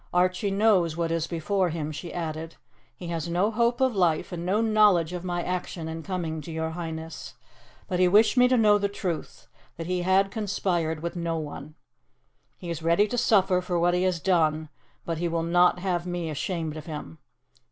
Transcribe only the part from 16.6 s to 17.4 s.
of him.